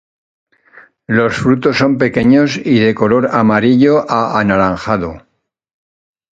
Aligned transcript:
Los 1.05 1.35
frutos 1.37 1.77
son 1.77 1.99
pequeños 1.99 2.57
y 2.57 2.79
de 2.79 2.95
color 2.95 3.29
amarillo 3.33 4.09
a 4.11 4.39
anaranjado. 4.39 5.27